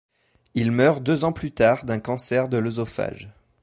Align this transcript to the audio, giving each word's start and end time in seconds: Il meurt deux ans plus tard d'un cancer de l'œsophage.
Il 0.55 0.71
meurt 0.71 1.03
deux 1.03 1.25
ans 1.25 1.31
plus 1.31 1.51
tard 1.51 1.85
d'un 1.85 1.99
cancer 1.99 2.49
de 2.49 2.57
l'œsophage. 2.57 3.29